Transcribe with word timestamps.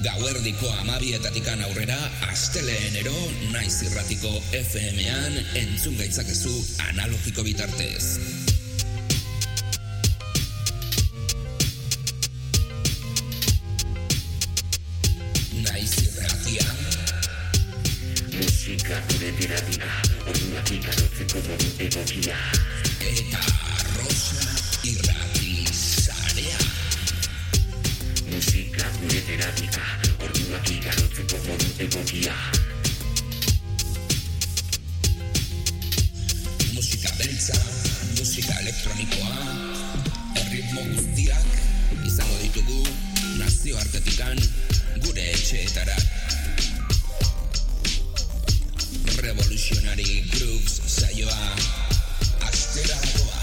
Gauerdiko 0.00 0.68
amabietatikan 0.80 1.60
aurrera, 1.66 1.96
asteleenero, 2.30 3.12
naiz 3.52 3.82
irratiko 3.84 4.30
FM-an 4.62 5.36
entzun 5.60 5.98
gaitzakezu 6.00 6.54
analogiko 6.88 7.44
bitartez. 7.44 8.16
Naiz 15.64 15.92
irratian, 16.04 16.76
Musika 18.40 18.96
gure 19.10 19.32
terapia, 19.40 19.90
orduak 20.26 20.72
ikarotzeko 20.78 21.42
modu 21.48 21.70
egokia. 21.88 22.38
eta 23.10 23.40
Gure 29.30 29.38
terapia, 29.38 29.84
orduak 30.26 30.70
ikarotzeko 30.74 31.38
modu 31.46 31.66
egokia. 31.84 32.32
musika 36.74 37.12
beltza, 37.18 37.54
musika 38.18 38.56
elektronikoa, 38.64 39.36
erritmo 40.42 40.82
guztiak 40.96 41.46
izango 42.10 42.40
ditugu 42.42 42.82
nazioartetikan 43.38 44.42
gure 45.06 45.28
etxeetara. 45.36 45.94
Revolutionary 49.22 50.24
Grooves 50.34 50.80
saioa 50.98 51.38
astera 52.50 52.98
dagoa. 53.06 53.39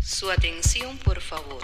Su 0.00 0.30
atención, 0.30 0.98
por 0.98 1.20
favor. 1.20 1.62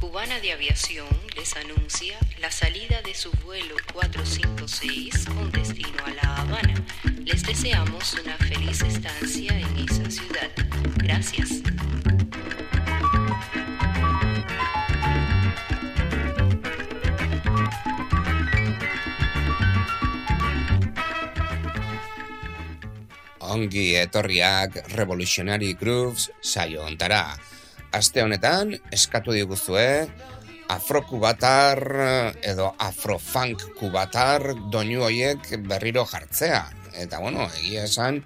Cubana 0.00 0.40
de 0.40 0.52
Aviación 0.52 1.06
les 1.36 1.56
anuncia 1.56 2.18
la 2.38 2.50
salida 2.50 3.00
de 3.02 3.14
su 3.14 3.30
vuelo 3.44 3.76
456 3.92 5.26
con 5.26 5.50
destino 5.52 6.04
a 6.04 6.10
La 6.10 6.36
Habana. 6.36 6.74
Les 7.24 7.42
deseamos 7.42 8.14
una 8.14 8.36
feliz 8.36 8.82
estancia 8.82 9.58
en 9.58 9.88
esa 9.88 10.10
ciudad. 10.10 10.50
Gracias. 10.96 11.62
Ongi 23.46 23.94
etorriak 23.94 24.80
Revolutionary 24.96 25.74
Grooves 25.78 26.30
saio 26.42 26.82
ontara. 26.86 27.36
Aste 27.94 28.22
honetan, 28.24 28.74
eskatu 28.92 29.32
diguzue, 29.36 30.06
afrokubatar 30.72 31.78
edo 32.42 32.72
afrofunk 32.82 33.62
kubatar 33.78 34.50
doinu 34.72 35.06
hoiek 35.06 35.52
berriro 35.68 36.04
jartzea. 36.10 36.64
Eta 36.96 37.20
bueno, 37.22 37.46
egia 37.60 37.86
esan, 37.86 38.20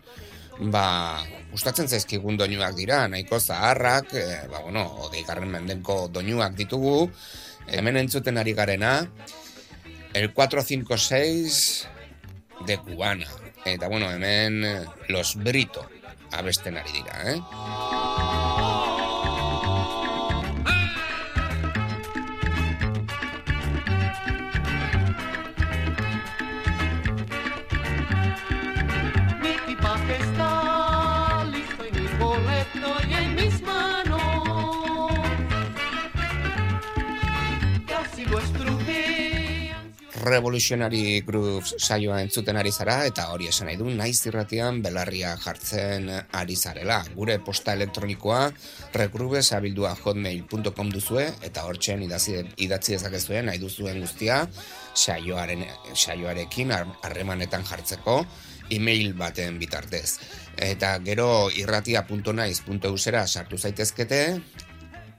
ba, 0.73 1.21
gustatzen 1.53 1.89
zaizkigun 1.91 2.39
doinuak 2.41 2.75
dira, 2.79 3.05
nahiko 3.11 3.41
zaharrak, 3.41 4.15
e, 4.15 4.27
ba, 4.49 4.65
bueno, 4.65 4.87
odeigarren 5.07 5.51
mendenko 5.53 6.07
doinuak 6.09 6.57
ditugu, 6.59 7.11
hemen 7.69 8.01
entzuten 8.01 8.39
ari 8.41 8.55
garena, 8.57 8.95
el 10.15 10.33
456 10.33 12.00
de 12.67 12.79
Cubana. 12.79 13.27
Eta 13.65 13.89
bueno, 13.89 14.11
hemen 14.11 14.65
eh, 14.65 14.85
Los 15.09 15.37
Brito 15.37 15.87
abesten 16.33 16.77
ari 16.77 16.93
dira, 16.93 17.35
eh? 17.35 17.41
Revolutionary 40.21 41.23
Grooves 41.25 41.73
saioa 41.81 42.19
entzuten 42.21 42.59
ari 42.61 42.69
zara 42.73 43.07
eta 43.09 43.31
hori 43.33 43.47
esan 43.49 43.67
nahi 43.71 43.79
du 43.81 43.87
naiz 43.89 44.19
irratian 44.29 44.83
belarria 44.85 45.31
jartzen 45.41 46.11
ari 46.13 46.57
zarela. 46.57 46.99
Gure 47.15 47.39
posta 47.41 47.73
elektronikoa 47.73 48.51
regrubes 48.93 49.53
abildua 49.57 49.95
hotmail.com 49.97 50.91
duzue 50.93 51.25
eta 51.47 51.65
hortzen 51.65 52.03
idatzi, 52.05 52.37
idatzi 52.67 52.93
dezakezue 52.99 53.41
nahi 53.49 53.59
duzuen 53.63 54.01
guztia 54.05 54.43
saioaren, 54.95 55.65
saioarekin 55.95 56.71
har- 56.77 56.93
harremanetan 57.03 57.65
jartzeko 57.65 58.27
email 58.71 59.15
baten 59.15 59.59
bitartez. 59.59 60.19
Eta 60.57 60.99
gero 61.01 61.49
irratia.naiz.eusera 61.57 63.27
sartu 63.27 63.59
zaitezkete, 63.59 64.41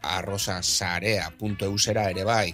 arrosasarea.eusera 0.02 2.10
ere 2.14 2.24
bai 2.26 2.54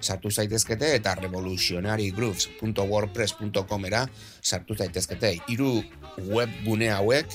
sartu 0.00 0.30
zaitezkete 0.30 0.94
eta 0.98 1.14
revolutionarygrooves.wordpress.comera 1.20 4.06
sartu 4.42 4.74
zaitezkete. 4.74 5.38
Hiru 5.48 5.82
webgune 6.30 6.90
hauek 6.92 7.26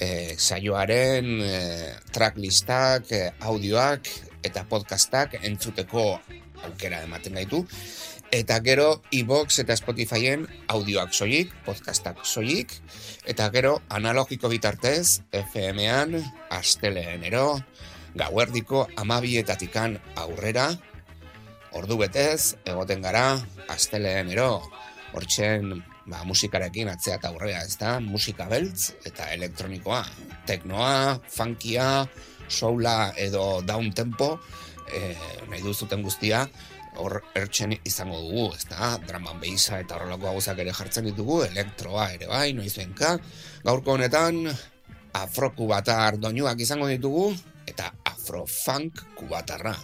e, 0.00 0.34
saioaren 0.38 1.40
e, 1.42 1.94
tracklistak, 2.12 3.12
e, 3.12 3.32
audioak 3.40 4.08
eta 4.46 4.64
podcastak 4.68 5.34
entzuteko 5.42 6.20
aukera 6.66 7.02
ematen 7.04 7.34
gaitu. 7.38 7.66
Eta 8.34 8.58
gero 8.60 9.02
iBox 9.14 9.60
eta 9.62 9.76
Spotifyen 9.78 10.48
audioak 10.74 11.14
soilik, 11.14 11.52
podcastak 11.64 12.24
soilik, 12.26 12.72
eta 13.24 13.46
gero 13.54 13.78
analogiko 13.88 14.50
bitartez 14.50 15.22
FM-an 15.30 16.18
asteleenero 16.50 17.60
gauerdiko 18.18 18.88
amabietatikan 18.98 20.00
aurrera, 20.18 20.72
ordu 21.76 21.98
betez, 22.00 22.56
egoten 22.64 23.04
gara, 23.04 23.36
asteleenero, 23.72 24.62
hortzen 25.16 25.74
ba, 26.06 26.22
musikarekin 26.28 26.90
atzea 26.92 27.18
eta 27.18 27.32
aurrera, 27.32 27.62
ez 27.64 27.76
da, 27.80 27.96
musika 28.00 28.46
beltz 28.50 28.92
eta 29.08 29.28
elektronikoa, 29.34 30.02
teknoa, 30.48 31.18
funkia, 31.32 32.06
soula 32.48 33.12
edo 33.18 33.60
down 33.66 33.92
tempo, 33.96 34.36
e, 34.92 35.14
nahi 35.50 35.62
duzuten 35.64 36.04
guztia, 36.06 36.44
hor 36.96 37.18
ertzen 37.36 37.74
izango 37.84 38.20
dugu, 38.22 38.46
ez 38.56 38.64
da, 38.70 38.94
draman 39.08 39.40
behiza 39.42 39.80
eta 39.82 39.98
horrelako 39.98 40.30
gauzak 40.30 40.62
ere 40.64 40.72
jartzen 40.76 41.10
ditugu, 41.10 41.42
elektroa 41.50 42.08
ere 42.14 42.30
bai, 42.30 42.52
noizenka, 42.56 43.16
gaurko 43.66 43.96
honetan, 43.96 44.46
afrokubatar 45.16 46.20
doinuak 46.22 46.60
izango 46.60 46.88
ditugu, 46.92 47.28
eta 47.68 47.90
afrofunk 48.06 49.02
kubatarra. 49.18 49.74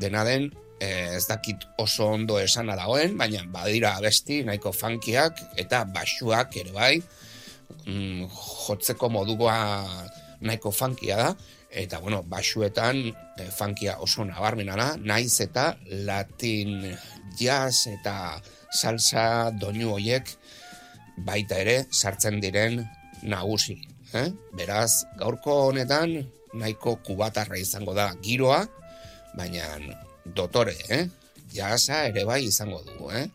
Dena 0.00 0.24
den, 0.26 0.48
ez 0.80 1.26
dakit 1.28 1.66
oso 1.78 2.08
ondo 2.14 2.38
esana 2.40 2.76
dagoen, 2.76 3.16
baina 3.20 3.44
badira 3.52 3.94
abesti 3.98 4.40
nahiko 4.48 4.72
funkiak 4.72 5.42
eta 5.60 5.84
basuak 5.84 6.56
ere 6.56 6.72
bai, 6.72 6.94
mm, 7.86 8.28
jotzeko 8.66 9.10
modukoa 9.12 9.58
nahiko 10.40 10.72
funkia 10.72 11.16
da, 11.16 11.30
eta 11.70 12.00
bueno, 12.00 12.22
basuetan 12.22 13.02
e, 13.10 13.44
funkia 13.52 13.98
oso 14.00 14.24
nabarmena 14.24 14.76
da, 14.76 14.88
naiz 14.96 15.40
eta 15.44 15.74
latin 16.08 16.80
jazz 17.38 17.86
eta 17.92 18.40
salsa 18.72 19.50
doinu 19.52 19.94
hoiek 19.94 20.32
baita 21.26 21.60
ere 21.60 21.84
sartzen 21.90 22.40
diren 22.40 22.80
nagusi. 23.22 23.76
Eh? 24.16 24.28
Beraz, 24.56 25.04
gaurko 25.20 25.68
honetan 25.68 26.16
nahiko 26.56 26.96
kubatarra 27.06 27.58
izango 27.60 27.94
da 27.94 28.10
giroa, 28.24 28.64
baina 29.36 29.76
dotore, 30.24 30.76
eh? 30.88 31.06
Jasa 31.52 32.04
ere 32.08 32.24
bai 32.24 32.44
izango 32.46 32.82
dugu, 32.86 33.10
eh? 33.10 33.26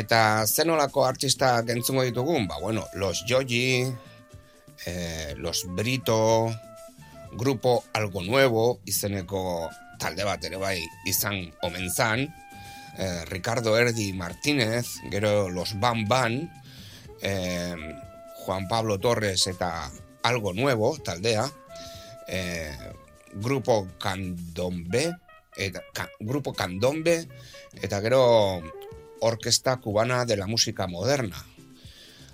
Eta 0.00 0.46
zenolako 0.48 1.04
artistak 1.04 1.68
entzungo 1.68 2.06
ditugun? 2.06 2.46
Ba, 2.48 2.56
bueno, 2.56 2.86
Los 2.94 3.24
Joji, 3.28 3.84
eh, 4.86 5.34
Los 5.36 5.66
Brito, 5.76 6.48
Grupo 7.32 7.84
Algo 7.92 8.22
Nuevo, 8.22 8.80
izeneko 8.88 9.68
talde 10.00 10.24
bat 10.24 10.44
ere 10.48 10.56
bai 10.56 10.78
izan 11.04 11.42
omen 11.68 11.90
zan, 11.92 12.24
eh, 12.96 13.26
Ricardo 13.28 13.76
Erdi 13.76 14.14
Martínez, 14.14 14.86
gero 15.12 15.50
Los 15.50 15.78
Ban 15.78 16.08
Ban, 16.08 16.48
eh, 17.20 17.76
Juan 18.46 18.68
Pablo 18.68 18.98
Torres 18.98 19.46
eta 19.52 19.90
Algo 20.22 20.54
Nuevo 20.54 20.96
taldea, 20.96 21.44
eh, 22.26 22.72
Grupo 23.34 23.86
Candombe, 24.00 25.12
eta, 25.56 25.84
ka, 25.92 26.08
Grupo 26.20 26.54
Candombe, 26.54 27.28
eta 27.82 28.00
gero 28.00 28.79
Orkesta 29.20 29.76
Cubana 29.78 30.24
de 30.24 30.36
la 30.36 30.46
Música 30.46 30.86
Moderna. 30.86 31.44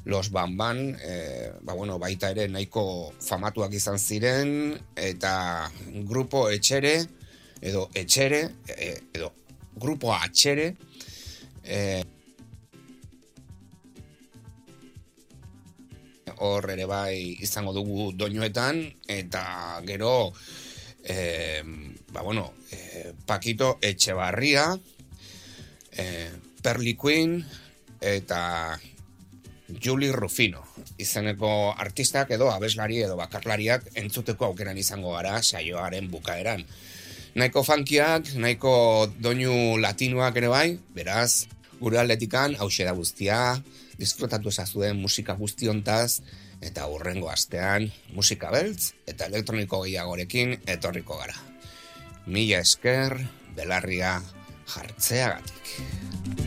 Los 0.05 0.31
Bamban, 0.31 0.97
e, 1.03 1.51
ba, 1.63 1.75
bueno, 1.75 1.99
baita 1.99 2.31
ere 2.31 2.47
nahiko 2.47 3.13
famatuak 3.19 3.73
izan 3.75 3.99
ziren, 3.99 4.77
eta 4.95 5.67
Grupo 6.07 6.45
Etxere, 6.49 7.01
edo 7.61 7.89
Etxere, 7.93 8.45
e, 8.71 8.93
edo 9.13 9.33
Grupo 9.75 10.15
Atxere, 10.15 10.77
e, 11.65 12.05
hor 16.39 16.71
ere 16.71 16.87
bai 16.87 17.35
izango 17.43 17.75
dugu 17.75 18.13
doinuetan, 18.15 18.79
eta 19.11 19.83
gero, 19.91 20.33
e, 21.03 21.63
ba, 22.13 22.23
bueno, 22.23 22.53
e, 22.71 23.11
Paquito 23.27 23.75
Etxebarria, 23.83 24.71
e, 25.91 26.07
Perli 26.67 26.97
Queen, 26.99 27.45
eta 28.03 28.75
Julie 29.71 30.11
Rufino, 30.11 30.65
izeneko 30.99 31.51
artistak 31.79 32.33
edo 32.35 32.49
abeslari 32.51 32.99
edo 33.07 33.15
bakarlariak 33.21 33.93
entzuteko 34.03 34.49
aukeran 34.49 34.79
izango 34.79 35.13
gara 35.15 35.37
saioaren 35.43 36.11
bukaeran. 36.11 36.65
Nahiko 37.39 37.63
funkiak, 37.63 38.33
nahiko 38.43 38.73
doinu 39.23 39.77
latinoak 39.79 40.41
ere 40.43 40.51
bai, 40.51 40.67
beraz, 40.97 41.47
gure 41.79 42.01
aldetikan, 42.03 42.57
hause 42.59 42.89
da 42.89 42.97
guztia, 42.99 43.39
disfrutatu 44.01 44.51
ezazuen 44.51 44.99
musika 44.99 45.39
guztiontaz, 45.39 46.19
eta 46.67 46.89
hurrengo 46.91 47.31
astean 47.31 47.93
musika 48.17 48.51
beltz 48.51 48.91
eta 49.07 49.31
elektroniko 49.31 49.85
gehiagorekin 49.85 50.57
etorriko 50.67 51.21
gara. 51.23 51.39
Mila 52.27 52.59
esker, 52.67 53.21
belarria 53.55 54.17
jartzeagatik. 54.75 56.46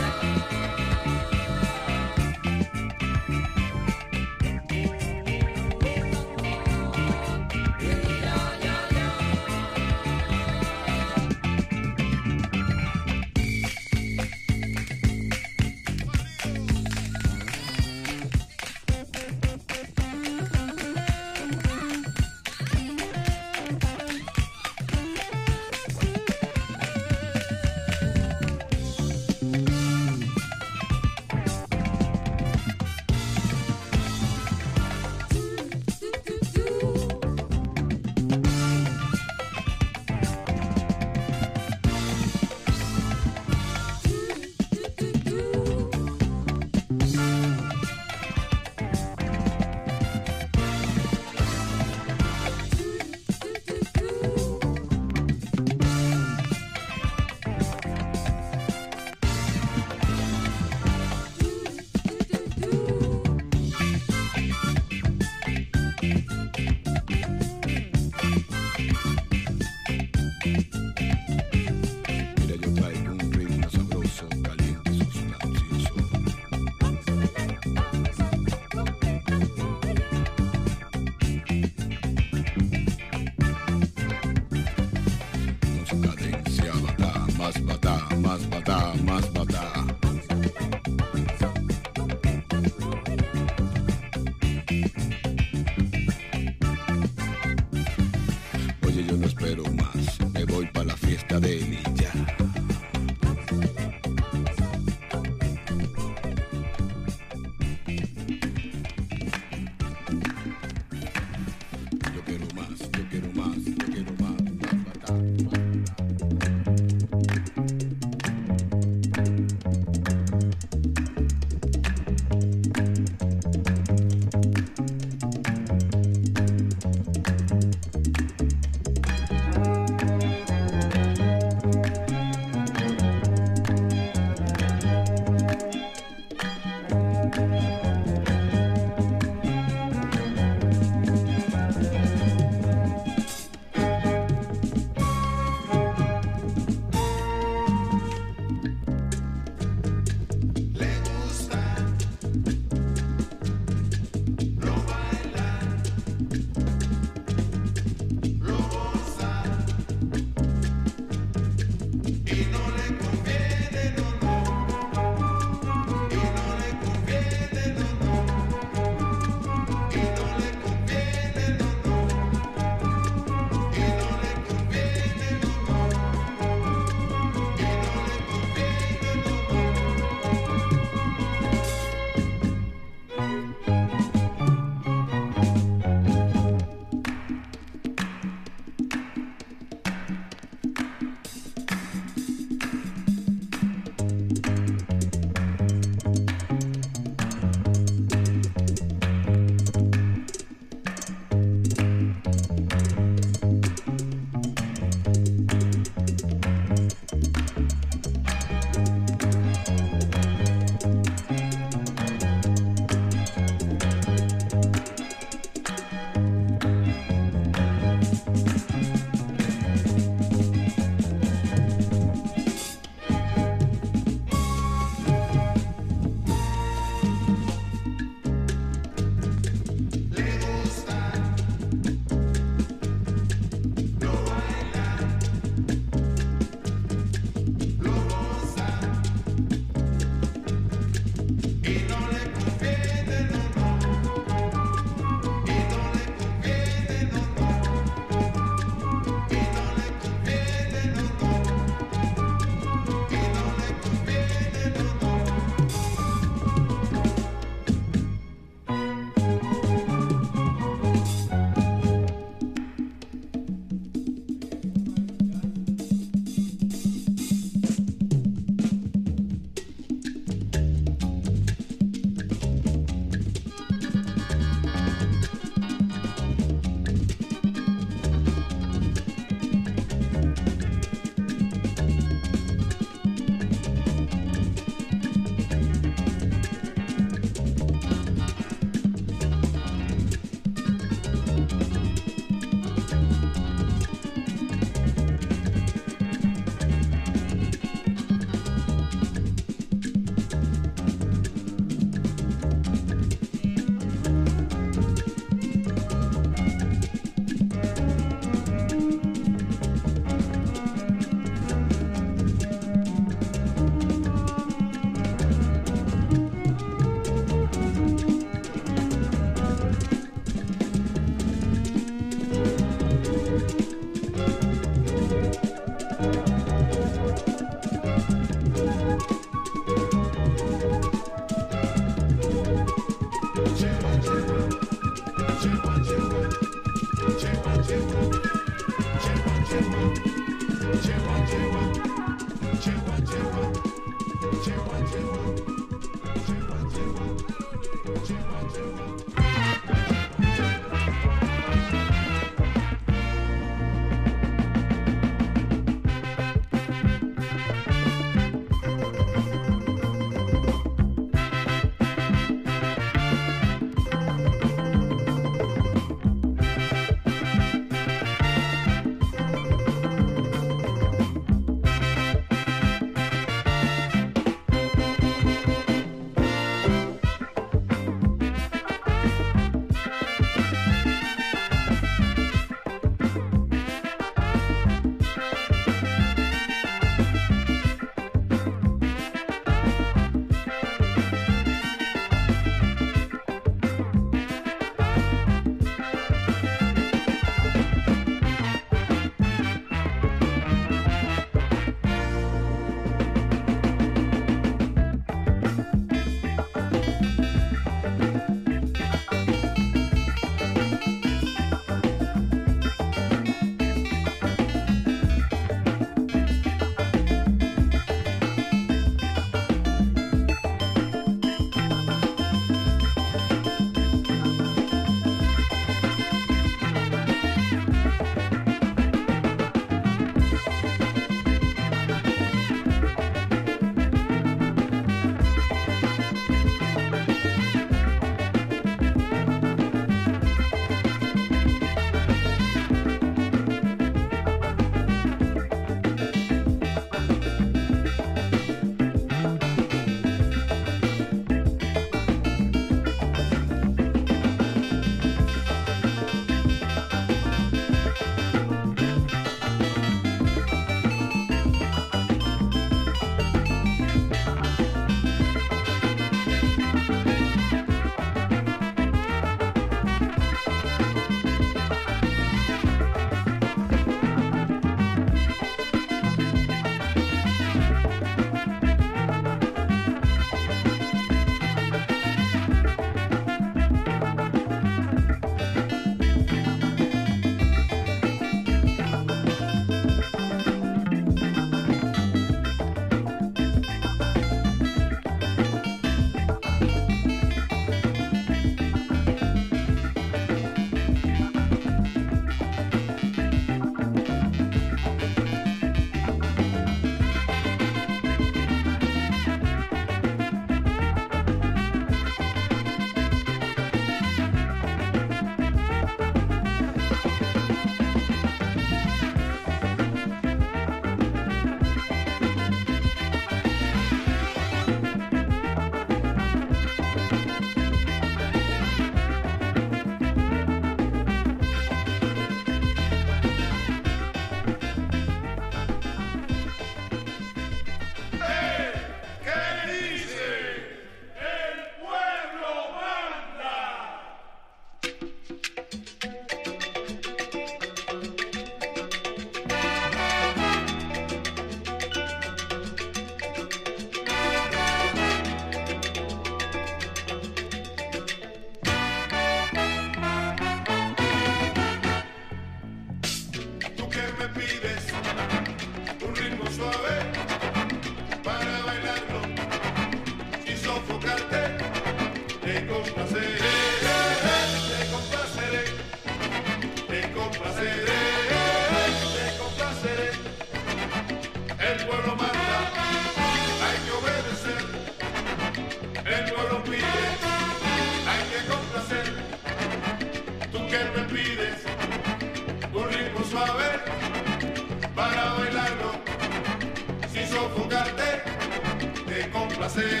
complaceré, 599.60 600.00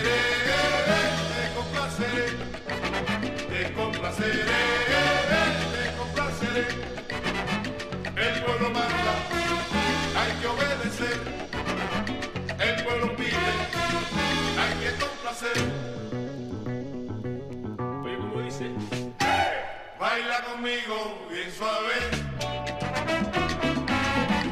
te 1.36 1.44
complaceré, 1.54 2.26
te 3.50 3.72
complaceré, 3.74 4.44
te 5.74 5.84
complaceré. 5.98 6.64
El 8.16 8.42
pueblo 8.42 8.70
manda, 8.70 9.14
hay 10.16 10.32
que 10.40 10.46
obedecer. 10.46 11.20
El 12.58 12.84
pueblo 12.84 13.16
pide, 13.16 13.50
hay 14.60 14.74
que 14.80 14.90
complacer. 15.04 15.58
Oye, 18.02 18.16
como 18.16 18.40
dice, 18.40 18.70
baila 20.00 20.42
conmigo 20.42 21.26
bien 21.30 21.50
suave. 21.52 21.96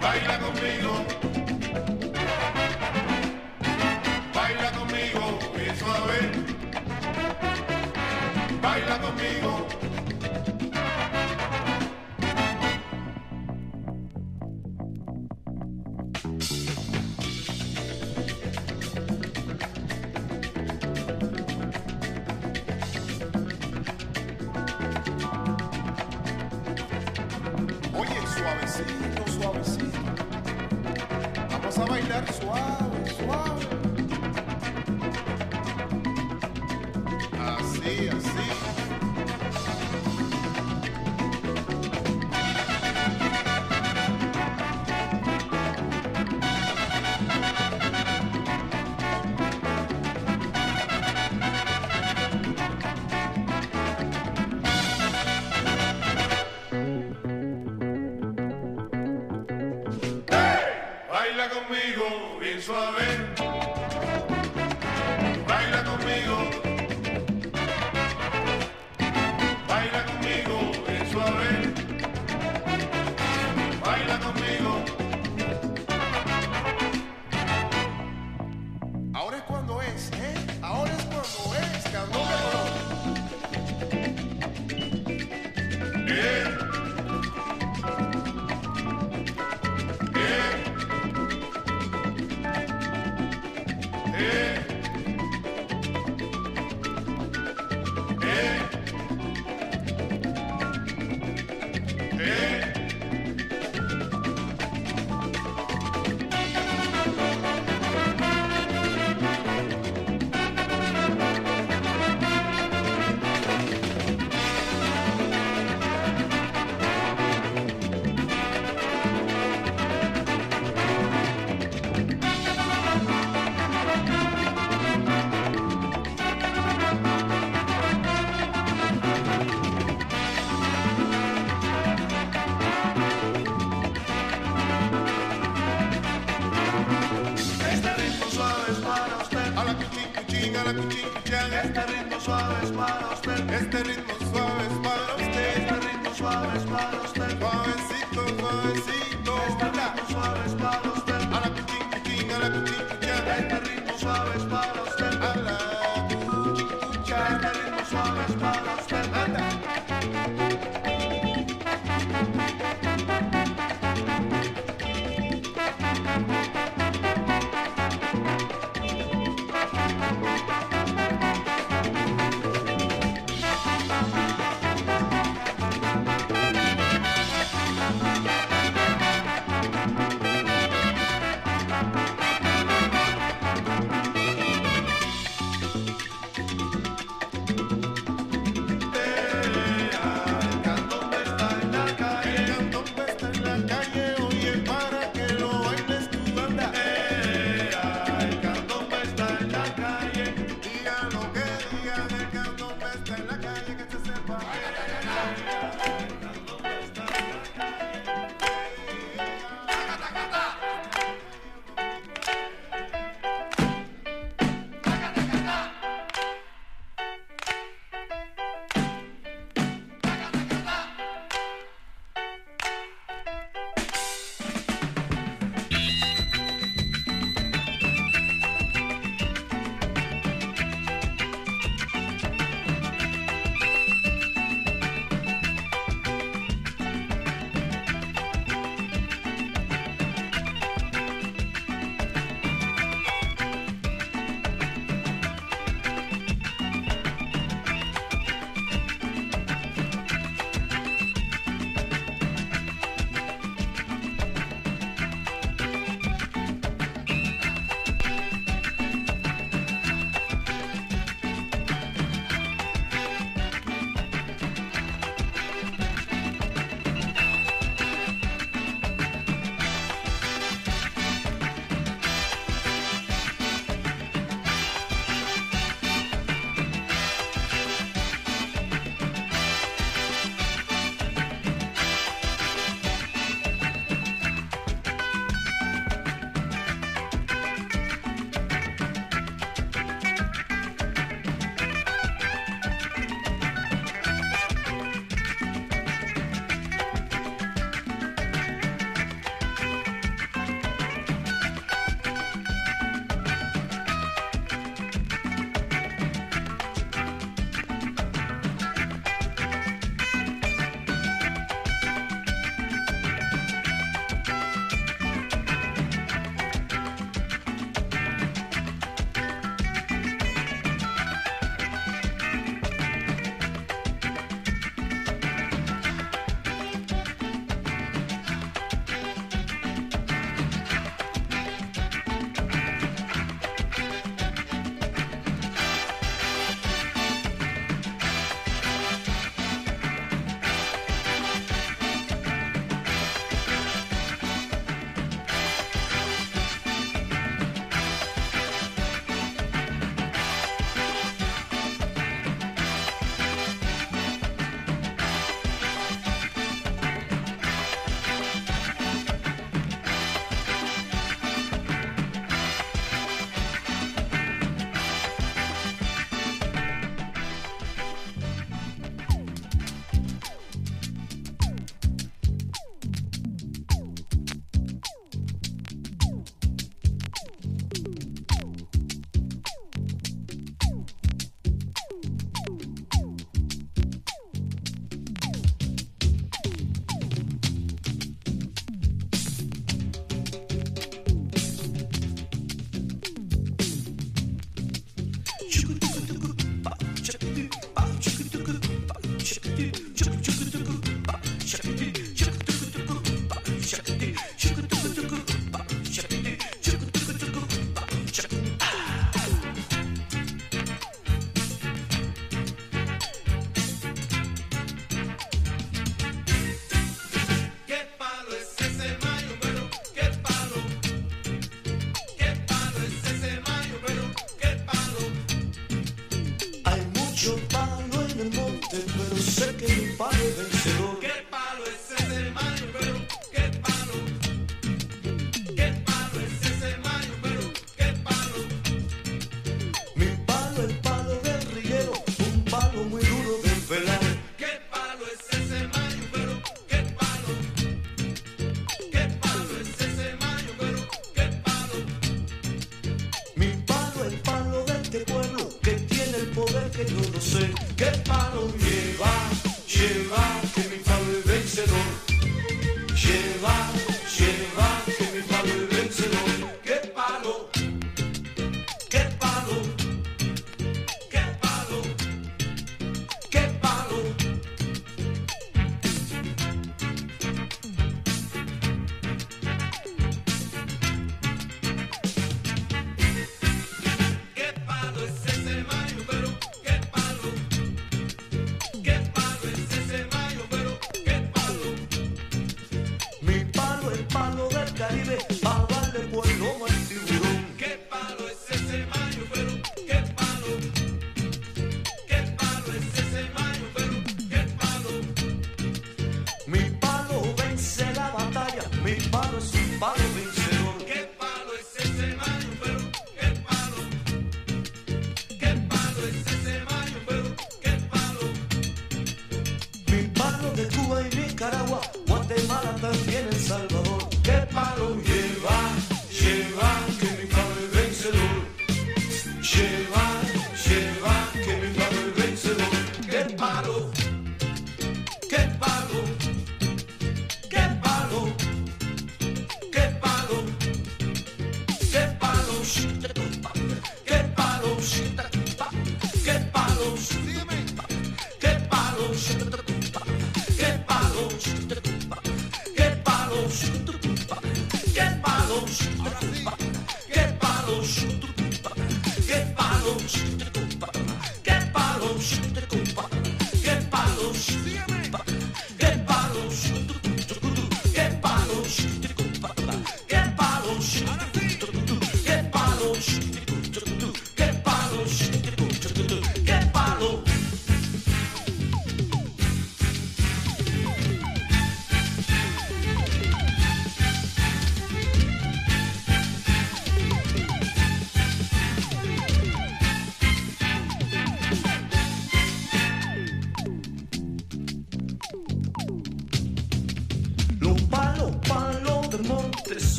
Baila 0.00 0.38
conmigo. 0.38 1.33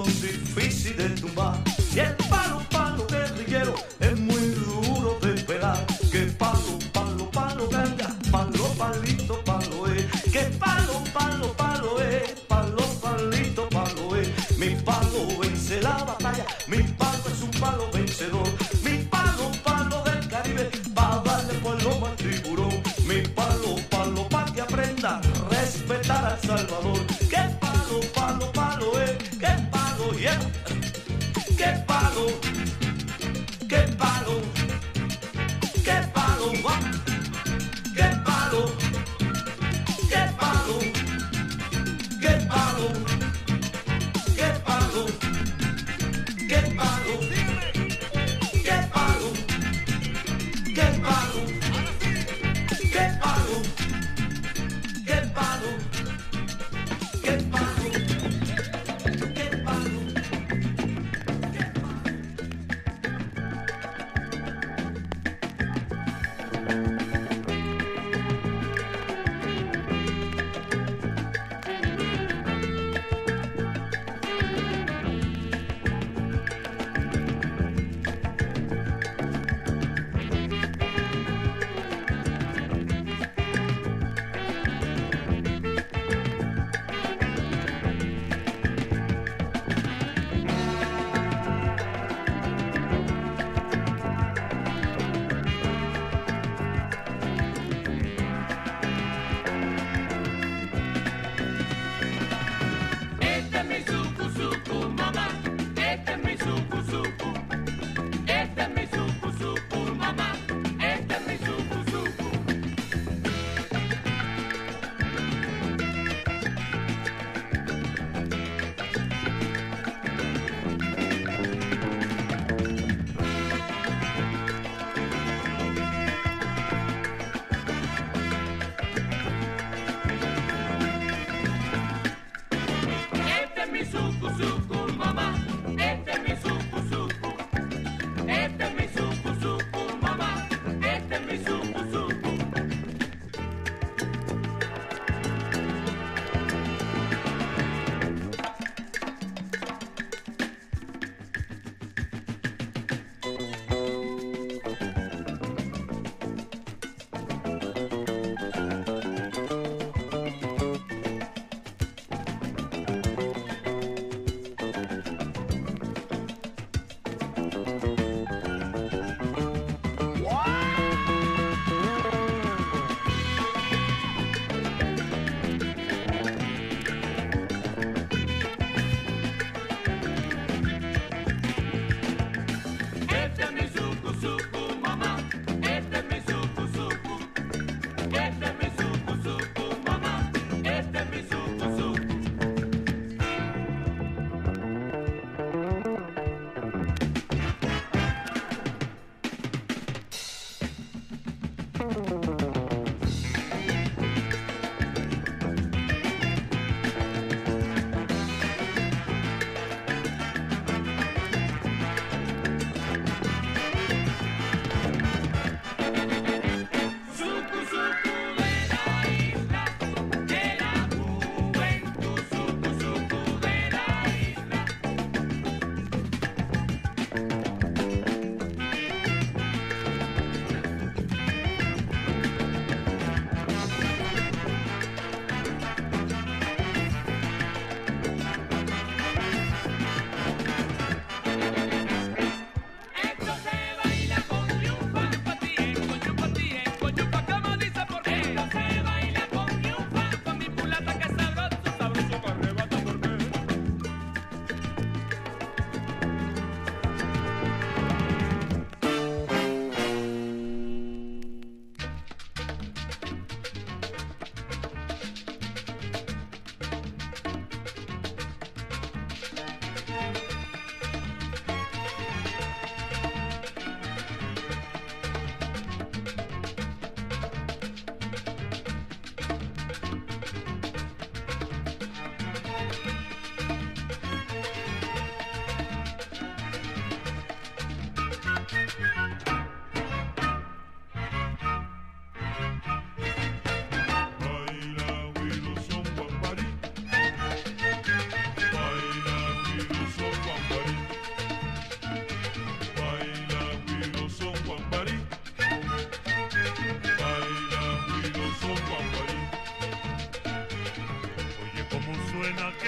são 0.00 0.04
difíceis 0.04 0.96
de 0.96 1.20
tumbar. 1.20 1.69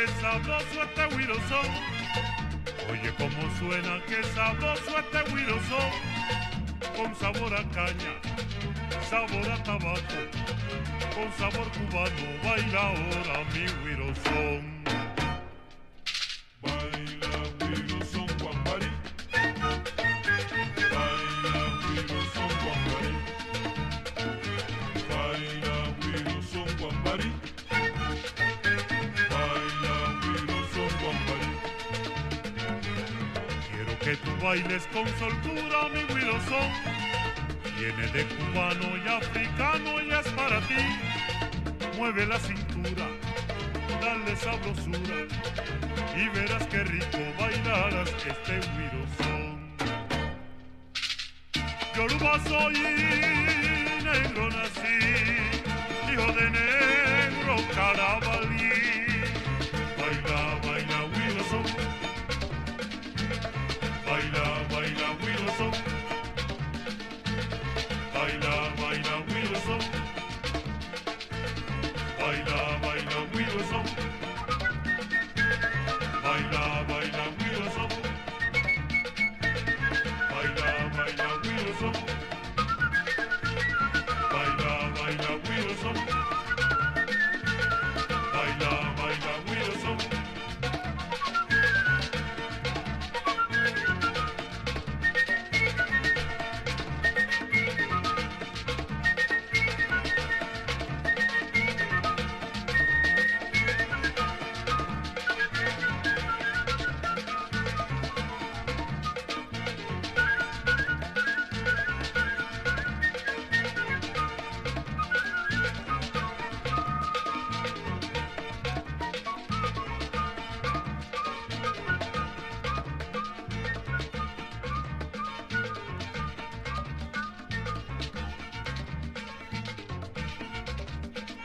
Qué 0.02 0.08
sabroso 0.20 0.82
este 0.82 1.14
huirozón. 1.14 1.66
Oye 2.90 3.14
cómo 3.16 3.58
suena, 3.58 4.02
qué 4.06 4.22
sabroso 4.34 4.98
este 4.98 5.32
huirozón. 5.32 5.90
Con 6.96 7.14
sabor 7.14 7.54
a 7.54 7.62
caña, 7.70 8.14
sabor 9.08 9.50
a 9.50 9.62
tabaco, 9.62 10.20
con 11.14 11.32
sabor 11.38 11.70
cubano. 11.72 12.42
Baila 12.42 12.80
ahora 12.80 13.44
mi 13.52 13.66
huirozón. 13.84 14.71
Con 34.92 35.08
soltura, 35.18 35.88
mi 35.88 36.04
huirozón. 36.12 36.70
Viene 37.78 38.06
de 38.12 38.24
cubano 38.26 38.96
y 38.96 39.08
africano 39.08 40.00
y 40.02 40.12
es 40.12 40.28
para 40.32 40.60
ti. 40.68 40.74
Mueve 41.96 42.26
la 42.26 42.38
cintura, 42.38 43.06
dale 44.00 44.36
sabrosura 44.36 45.26
y 46.16 46.28
verás 46.28 46.66
qué 46.66 46.84
rico 46.84 47.18
bailarás 47.38 48.08
este 48.08 48.60
huirozón. 48.72 49.76
Yoruba 51.94 52.40
soy, 52.48 52.74
negro 54.04 54.48
nací, 54.50 54.98
hijo 56.12 56.32
de 56.32 56.50
negro 56.50 57.56
carabalí. 57.74 58.31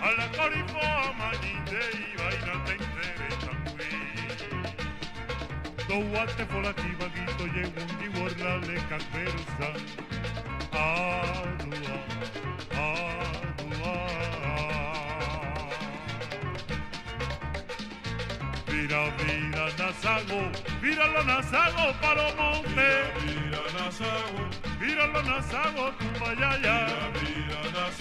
alla 0.00 0.28
carifama 0.30 1.30
di 1.40 1.54
dei 1.70 2.14
vai 2.16 2.38
na 2.46 2.54
tendere 2.64 3.28
tanqui 3.44 3.92
do 5.86 5.96
watte 6.12 6.44
volati 6.50 6.90
bagito 6.98 7.44
ye 7.54 7.64
gundi 7.74 8.08
worla 8.16 8.56
le 8.66 8.76
caversa 8.88 9.70
adua 10.72 11.96
adua. 12.72 13.94
Vira, 18.66 19.02
vira, 19.18 19.66
nasago, 19.78 20.40
víralo, 20.80 21.22
nasago, 21.24 21.84
palo 22.00 22.26
monte. 22.38 22.90
Vira, 23.20 23.60
vira, 23.60 23.62
nasago, 23.76 24.42
víralo, 24.80 25.22
nasago, 25.22 25.84
tu 25.98 26.06
vaya 26.18 26.50
ya. 26.64 27.39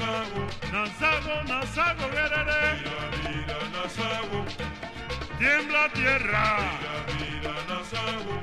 Nazago, 0.09 0.41
Nazago, 0.73 1.35
Nazago. 1.47 2.05
Mira, 2.09 2.41
mira, 3.23 3.57
Nazago. 3.75 4.39
Tiembla 5.37 5.89
tierra. 5.93 6.45
Mira, 6.57 6.95
mira, 7.19 7.53
Nazago. 7.69 8.35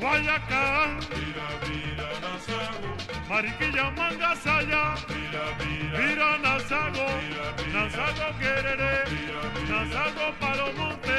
Guayacán. 0.00 0.98
Mira, 1.14 1.48
mira, 1.68 2.08
Nazago. 2.24 2.90
Mariquilla, 3.28 3.90
Mangasaya. 3.92 4.94
Mira, 5.08 5.44
mira. 5.60 5.98
Mira, 6.00 6.38
Nazago. 6.38 7.06
Nazago, 7.72 8.26
guerreré. 8.40 9.04
Nazago, 9.70 10.26
Palomonte. 10.40 11.18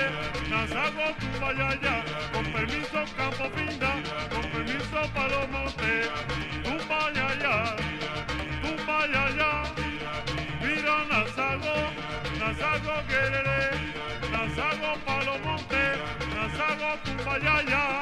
Nazago, 0.50 1.06
Cumbayaya. 1.20 1.96
Con 2.34 2.46
permiso, 2.52 3.00
Campo 3.16 3.50
Pinda. 3.56 3.92
Con 4.30 4.44
permiso, 4.52 5.00
Palomonte. 5.16 6.67
Ai, 17.06 17.48
ai, 17.48 17.74
ai. 17.74 17.97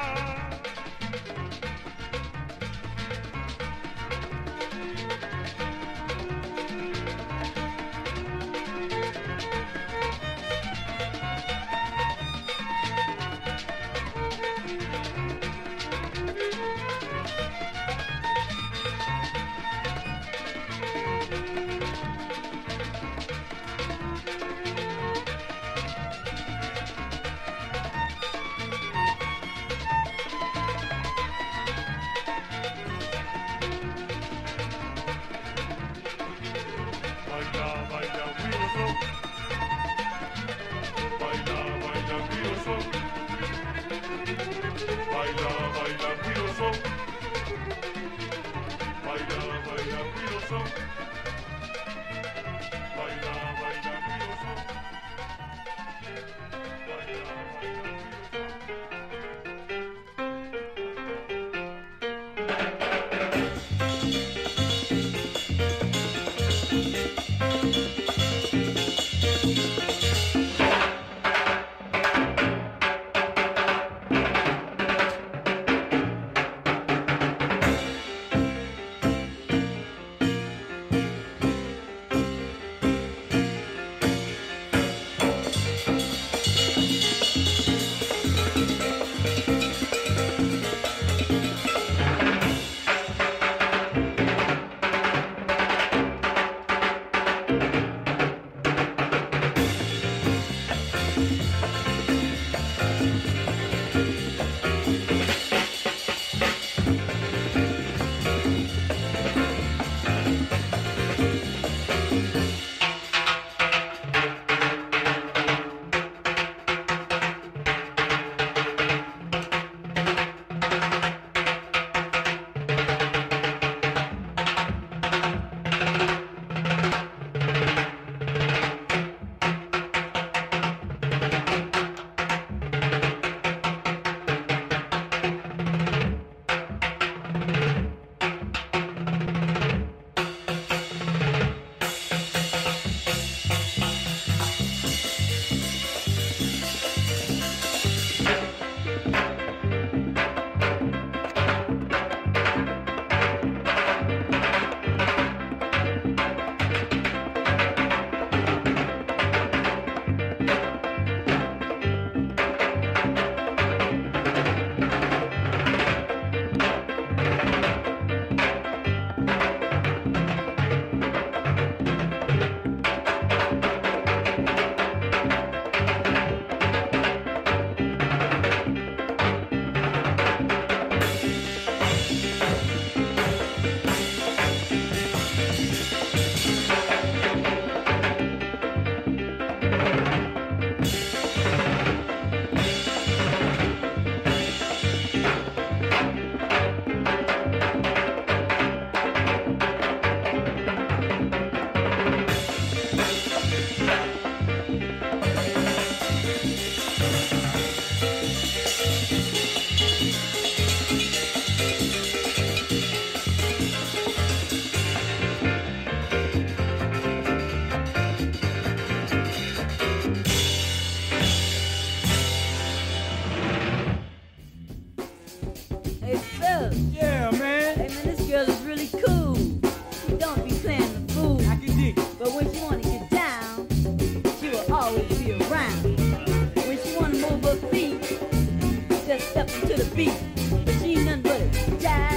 Machine 240.64 241.04
Gun 241.04 241.22
Bullets. 241.22 241.66
Die. 241.80 242.15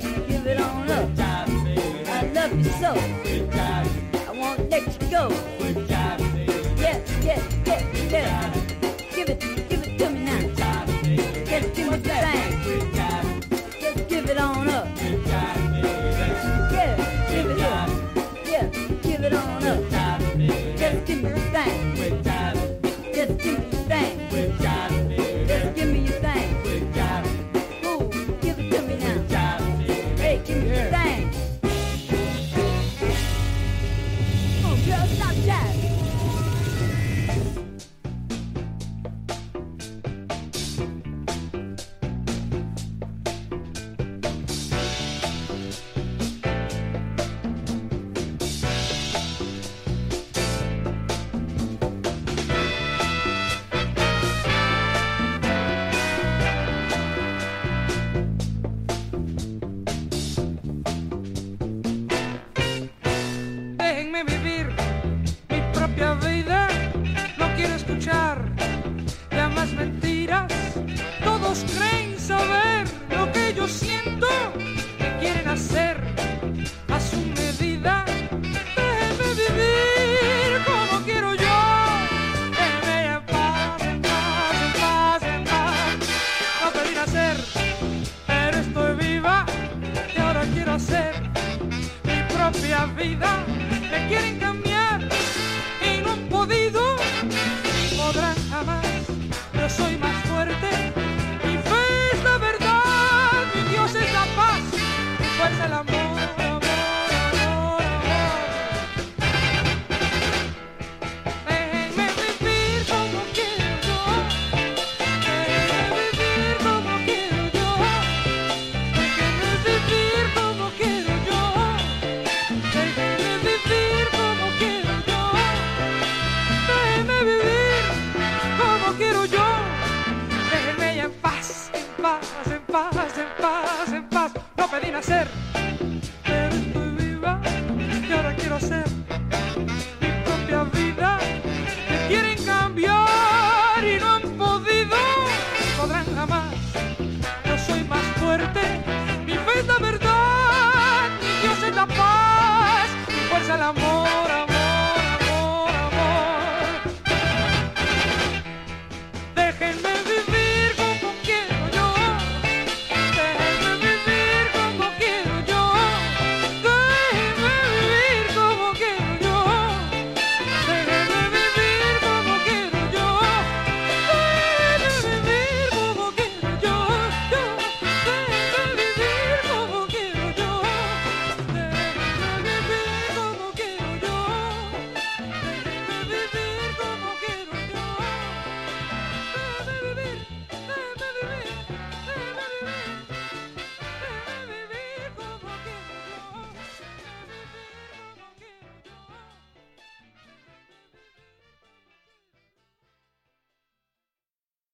give 0.00 0.46
it 0.46 0.60
on 0.60 0.90
up. 0.90 1.08
I 1.18 2.30
love 2.32 2.56
you 2.56 2.64
so. 2.64 2.94
I 4.28 4.32
won't 4.32 4.70
let 4.70 5.02
you 5.02 5.10
go. 5.10 5.89